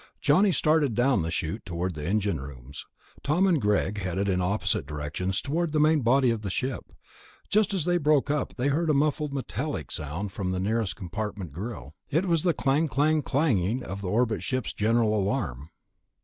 Johnny 0.19 0.51
started 0.51 0.95
down 0.95 1.21
the 1.21 1.29
chute 1.29 1.63
toward 1.63 1.93
the 1.93 2.03
engine 2.07 2.39
rooms; 2.41 2.87
Tom 3.21 3.45
and 3.45 3.61
Greg 3.61 3.99
headed 3.99 4.27
in 4.27 4.41
opposite 4.41 4.87
directions 4.87 5.39
toward 5.41 5.73
the 5.73 5.79
main 5.79 6.01
body 6.01 6.31
of 6.31 6.41
the 6.41 6.49
ship. 6.49 6.91
Just 7.51 7.71
as 7.71 7.85
they 7.85 7.97
broke 7.97 8.31
up, 8.31 8.55
they 8.55 8.69
heard 8.69 8.89
a 8.89 8.95
muffled 8.95 9.31
metallic 9.31 9.91
sound 9.91 10.31
from 10.31 10.49
the 10.51 10.59
nearest 10.59 10.95
compartment 10.95 11.51
grill. 11.53 11.93
It 12.09 12.25
was 12.25 12.41
the 12.41 12.53
clang 12.55 12.87
clang 12.87 13.21
clang 13.21 13.83
of 13.83 14.01
the 14.01 14.09
orbit 14.09 14.41
ship's 14.41 14.73
general 14.73 15.13
alarm. 15.15 15.69